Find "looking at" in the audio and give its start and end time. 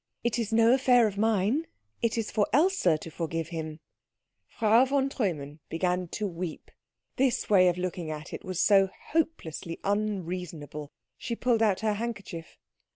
7.77-8.33